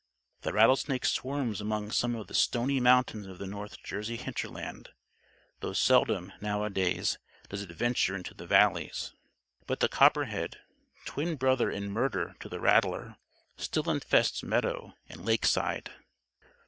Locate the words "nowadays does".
6.41-7.61